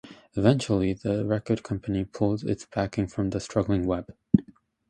[0.33, 4.11] Eventually, the record company pulled its backing from the struggling web.